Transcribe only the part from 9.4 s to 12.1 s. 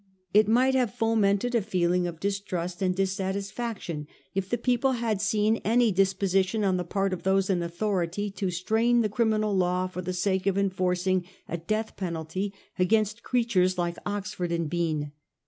law for the sake of enforcing a death